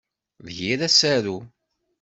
D 0.45 0.47
yir 0.57 0.79
asaru. 0.87 1.37